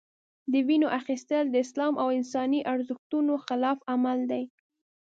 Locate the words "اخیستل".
0.99-1.45